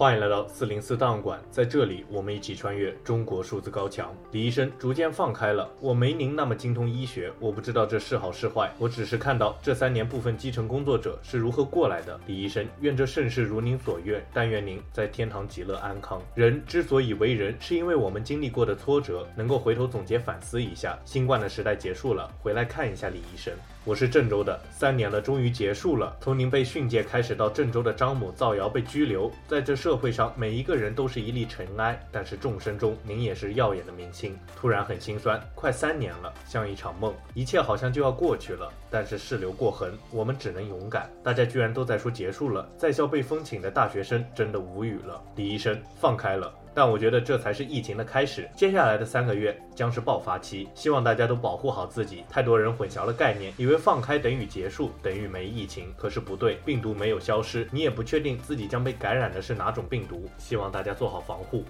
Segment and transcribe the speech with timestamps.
[0.00, 4.16] 欢迎来到四零四档案馆，在这里我们一起穿越中国数字高墙。
[4.32, 12.18] 李医生逐渐放开了，我没您那么精通医学，我不知道这是好是坏，我只是看到这三年部分基层工作者是如何过来的。
[12.26, 16.18] 李医生，愿这盛世如您所愿，但愿您在天堂极乐安康。
[16.34, 20.98] 人之所以为人，是因为我们经历过的挫折，能够回头总结反思一下。
[21.04, 23.52] 新冠的时代结束了，回来看一下李医生。
[23.84, 26.14] 我是郑州的，三年了，终于结束了。
[26.20, 34.38] 从您被训诫开始，到郑州的张某造谣被拘留，在这社社会上，每一个人都是一粒尘埃，但是众生中，您也是耀眼的明星。
[34.54, 38.72] 突然很心酸，快三年了，像一场梦，一切好像就要过去了。
[38.88, 41.10] 但是事流过痕，我们只能勇敢。
[41.24, 45.20] 大家居然都在说结束了，在校被封寝的大学生真的无语了。
[45.34, 46.54] 李医生，放开了。
[46.74, 52.24] 但我觉得这才是疫情的开始，接下来的三个月将是爆发期，希望大家都保护好自己。
[52.28, 61.64] 太多人混淆了概念，以为放开等于结束，等于没疫情，可是不对，病毒没有消失，你也不确定自己将被感染的是哪种病毒，希望大家做好防护。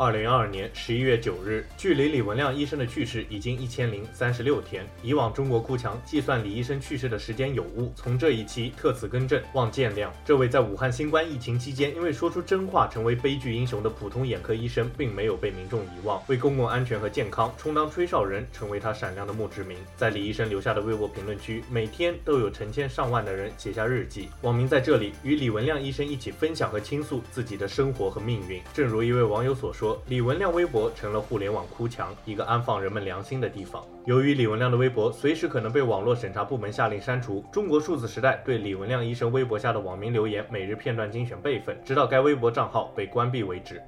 [0.00, 4.82] 二零二二年十一月九日，距离李文亮医生的去世已经一千零三十六天。
[5.02, 10.08] 以往中国哭墙计算李医生去世的时间有误，从这一期特此更正，望见谅。
[10.24, 19.76] 这位在武汉新冠疫情期间因为说出真话成为悲剧英雄的普通眼科医生，并没有被民众遗忘，为公共安全和健康充当吹哨人，成为他闪亮的墓志铭。
[19.98, 28.62] 在李医生留下的微博评论区，每天都有成千上万的人写下日记，网民在这里与李文亮医生一起分享和倾诉自己的生活和命运。
[28.72, 29.89] 正如一位网友所说。
[30.08, 33.82] 李文亮微博成了互联网哭墙，一个安放人们良心的地方。
[34.04, 43.80] 由于李文亮的微博随时可能被网络审查部门下令删除，中国数字时代对李文亮医生微博下的网民留言每日片段精选备份，直到该微博账号被关闭为止。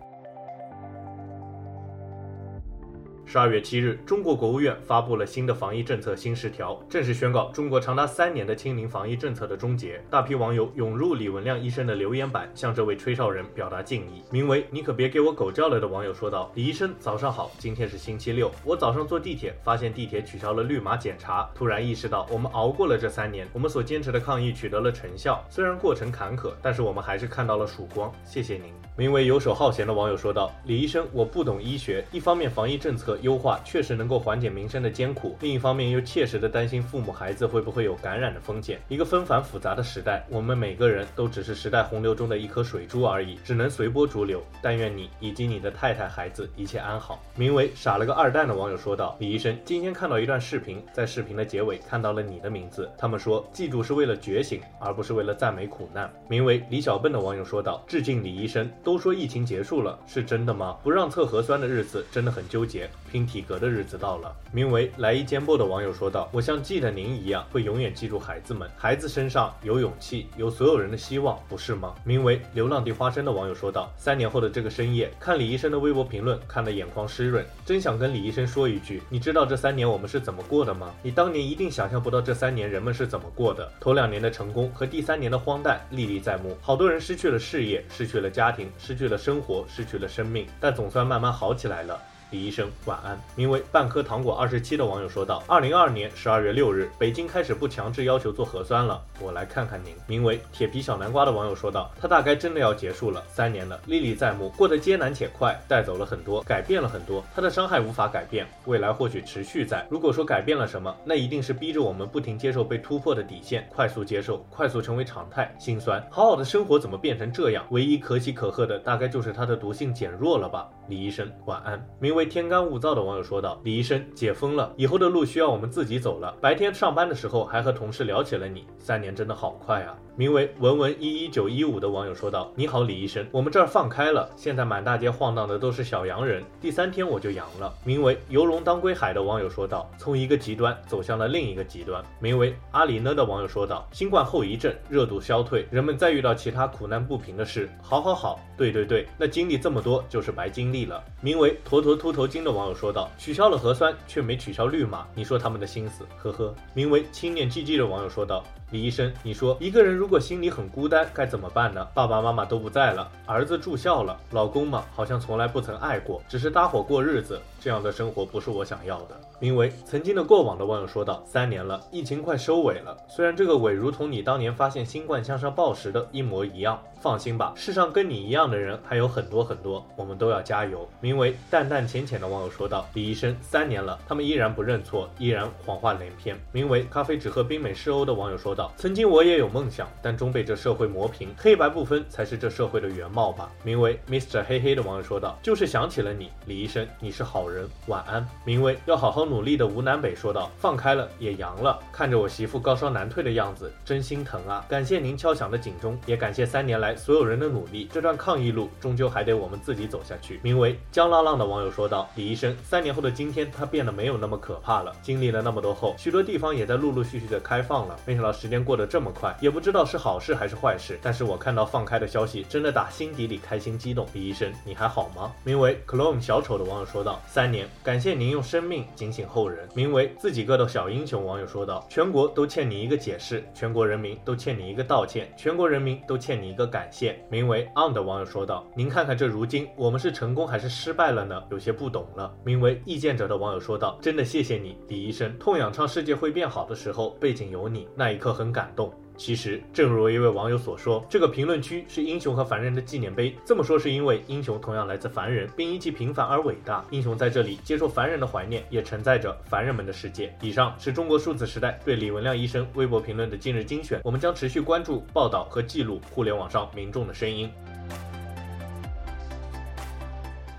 [3.25, 10.03] 十二月七日，中国国务院发布了新的防疫政策新十条，正式宣告中国长达三年的清零防疫政策的终结。
[10.11, 14.23] 大批网友涌入李文亮医生的留言板，向这位吹哨人表达敬意。
[14.31, 25.43] 名为“你可别给我狗叫了”的网友说道：“李医生，早上好，今天是星期六，我早上坐地铁，发现地铁取消了绿码检查，突然意识到我们熬过了这三年，我们所坚持的抗疫取得了成效。
[25.49, 28.13] 虽然过程坎坷，但是我们还是看到了曙光。
[28.25, 28.65] 谢谢您。”
[28.95, 38.81] 名为“游手好闲”的网友说道：“李医生，我不懂医学，一方面防疫政策。”优化确实能够缓解民生的艰苦，另一方面又切实的担心父母孩子会不会有感染的风险。
[38.89, 44.43] 一个纷繁复杂的时代，我们每个人都只是时代洪流中的一颗水珠而已，只能随波逐流。
[44.63, 47.23] 但愿你以及你的太太孩子一切安好。
[47.37, 52.91] 名为“傻了个二蛋”的网友说道：“李医生，今天看到一段视频，在视频的结尾看到了你的名字。
[52.97, 58.71] 他们说，记住是为了觉醒，而不是为了赞美苦难。”名为“李小笨”的网友说道：“致敬李医生。
[58.85, 60.77] 都说疫情结束了，是真的吗？
[60.83, 62.89] 不让测核酸的日子真的很纠结。
[63.11, 68.71] 拼体。”格的日子到了，名为“来一肩膊”的网友说道：“我像记得您一样，会永远记住孩子们。
[68.77, 80.95] 孩子身上有勇气，有所有人的希望，不是吗？”名为“流浪地花生”的网友说道：“三年后的这个深夜，看李医生的微博评论，看得眼眶湿润，真想跟李医生说一句：你知道这三年我们是怎么过的吗？
[81.03, 83.71] 你当年一定想象不到这三年人们是怎么过的。
[83.81, 92.01] 头两年的成功和第三年的荒诞历历在目，好多人失去了事业，失去了家庭，失去了生活，失去了生命，但总算慢慢好起来了。”
[92.33, 93.17] 李医生晚安。
[93.37, 99.01] 名为半颗糖果二十七的网友说道：“二零二二年十二月六日，北京开始不强制要求做核酸了。
[99.21, 107.23] 我来看看您。”名为铁皮小南瓜的网友说道：“他大概真的要结束了，三年了，历历在目，过得艰难且快，带走了很多，改变了很多。
[107.35, 109.87] 他的伤害无法改变，未来或许持续在。
[109.91, 115.55] 如果说改变了什么，那一定是逼着我们不停接受被突破的底线，快速接受，快速成为常态。
[115.59, 117.63] 心酸，好好的生活怎么变成这样？
[117.69, 121.87] 唯一可喜可贺的，大概就是他的毒性减弱了吧。”李医生晚安。
[122.01, 122.22] 名为。
[122.25, 126.35] 天干物燥的网友说道：“李医生，解封了，以后的路需要我们自己走了。
[126.41, 158.45] 白天上班的时候还和同事聊起了你，三年真的好快啊。”名为文文一一九一五的网友说道：“你好，李医生，我们这儿放开了，现在满大街晃荡的都是小阳人，第三天我就阳了。”名为游龙当归海的网友说道：“从一个极端走向了另一个极端。”名为阿里呢的网友说道：“新冠后遗症热度消退，人们再遇到其他苦难不平的事，好好好，对对对，那经历这么多就是白经历了。”名为坨坨头巾的网友说道：“取消了核酸，却没取消绿码，你说他们的心思，呵呵。”名为青念 GG 的网友说道。
[158.71, 161.87] 李医生，你说一个人如果心里很孤单，该怎么办呢？
[161.93, 169.21] 爸爸妈妈都不在了，儿子住校了，老公嘛，好像从来不曾爱过，只是搭伙过日子，这样的生活不是我想要的。
[169.39, 194.43] 名为曾经的过往的网友说道：“三年了，疫情快收尾了，虽然这个尾如同你当年发现新冠向上报时的一模一样，放心吧，世上跟你一样的人还有很多很多，我们都要加油。”名为淡淡浅浅的网友说道：“李医生，三年了，他们依然不认错，依然谎话连篇。”名为“咖啡只喝冰美式欧”的网友说道：“曾经我也有梦想，但终被这社会磨平，黑白不分才是这社会的原貌吧。”名为 “Mr.
[194.43, 204.65] 黑黑”的网友说道：“就是想起了你，李医生，你是好人，晚安。”名为“要好好努力”的吴南北说道：“放开了，也阳了，看着我媳妇高烧难退的样子，真心疼啊！
[204.67, 207.87] 感谢您敲响的警钟，也感谢三年来所有人的努力。
[207.93, 214.95] 这段抗疫路终究还得我们自己走下去。”名为“江浪浪”的网友说说道：“李医生，三年后的今天，他变得没有那么可怕了。
[215.03, 217.99] 经历了那么多后，许多地方也在陆陆续续的开放了。
[218.07, 220.97] 没想到时间过得这么快，也不知道是好事还是坏事。
[221.03, 224.07] 但是我看到放开的消息，真的打心底里开心激动。
[224.13, 241.43] 李医生，你还好吗？”名为 “clone 小丑”的网友说道：“三年，感谢您用生命警醒后人。”名为“自己个的小英雄”网友说道：“全国都欠你一个解释，全国人民都欠你一个道歉，全国人民都欠你一个感谢。”名为 “on” 的网友说道：“您看看这如今，我们是成功还是失败了呢？
[241.51, 245.37] 有些不懂了。”名为“意见者”的网友说道：“真的谢谢你，李医生。
[245.39, 253.37] 痛仰唱世界会变好的时候，背景有你，那一刻很感动。”其实，正如一位网友所说，这个评论区是英雄和凡人的纪念碑。
[253.45, 256.83] 这么说是因为英雄同样来自凡人，并因其平凡而伟大。
[256.91, 260.35] 英雄在这里接受凡人的怀念，也承载着凡人们的世界。
[260.41, 264.01] 以上是中国数字时代对李文亮医生微博评论的今日精选。
[264.03, 267.49] 我们将持续关注、报道和记录互联网上民众的声音。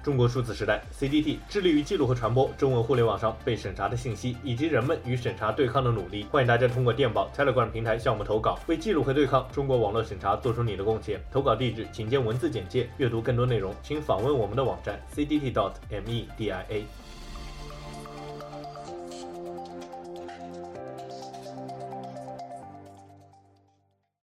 [0.03, 6.25] 中国数字时代 （CDT） 致力于记录和传播中文互联网上被审查的信息，以及人们与审查对抗的努力。
[6.29, 11.23] 欢迎大家通过电报 Telegram 平台向我们投稿，为记录和对抗中国网络审查做出你的贡献。
[11.31, 12.89] 投稿地址请见文字简介。
[12.97, 16.57] 阅读更多内容，请访问我们的网站 cdt.media。